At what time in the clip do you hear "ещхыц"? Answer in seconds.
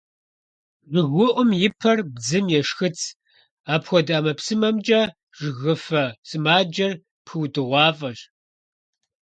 2.59-2.99